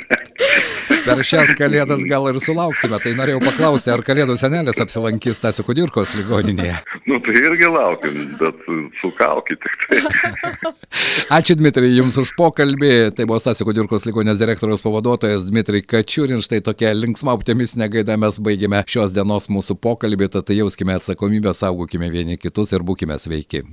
per 1.06 1.22
šias 1.26 1.52
kalėdas 1.58 2.04
gal 2.08 2.26
ir 2.30 2.40
sulauksime. 2.42 2.98
Tai 3.02 3.12
norėjau 3.18 3.40
paklausti, 3.44 3.92
ar 3.94 4.02
kalėdų 4.06 4.36
senelis 4.40 4.80
apsilankys 4.82 5.40
Tasio 5.42 5.64
Kudirkos 5.66 6.14
ligoninėje. 6.18 6.80
Nu, 7.06 7.20
tai 7.25 7.36
irgi 7.38 7.70
laukiam, 7.70 8.18
bet 8.40 8.66
sukaukit 9.00 9.62
tik 9.62 9.86
tai. 9.86 10.72
Ačiū 11.38 11.56
Dmitrijai 11.58 12.00
Jums 12.00 12.18
už 12.22 12.34
pokalbį. 12.38 12.92
Tai 13.16 13.28
buvo 13.28 13.40
Tasio 13.42 13.69
Kudirkos 13.69 14.06
ligoninės 14.08 14.40
direktoriaus 14.42 14.84
pavaduotojas 14.84 15.47
Dmitrijai 15.49 15.86
Kačiurin. 15.95 16.42
Štai 16.45 16.62
tokia 16.66 16.92
linksma 16.97 17.34
optimistinė 17.36 17.90
gaida 17.99 18.19
mes 18.21 18.40
baigėme 18.42 18.82
šios 18.90 19.14
dienos 19.16 19.50
mūsų 19.52 19.78
pokalbį. 19.82 20.30
Tad 20.36 20.54
jauskime 20.56 20.99
atsakomybę, 20.99 21.54
saugokime 21.56 22.10
vieni 22.12 22.40
kitus 22.40 22.75
ir 22.76 22.86
būkime 22.86 23.19
sveiki. 23.23 23.64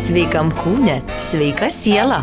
Sveikam 0.00 0.52
kūne, 0.62 1.00
sveika 1.20 1.70
siela. 1.72 2.22